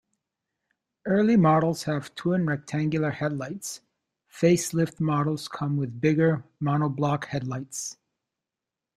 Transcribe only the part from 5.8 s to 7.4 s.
bigger monoblock